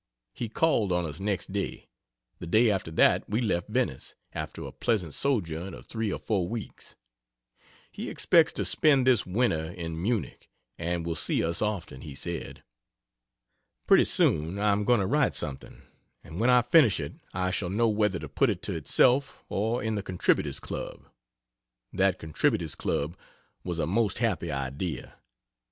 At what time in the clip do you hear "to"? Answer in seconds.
8.53-8.65, 15.01-15.05, 18.17-18.27, 18.63-18.75